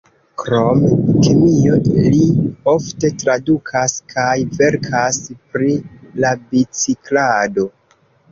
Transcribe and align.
Krom 0.41 0.79
kemio 1.25 1.75
li 1.97 2.21
ofte 2.71 3.11
tradukas 3.25 3.95
kaj 4.15 4.33
verkas 4.55 5.21
pri 5.53 5.71
la 6.25 6.33
biciklado. 6.55 7.67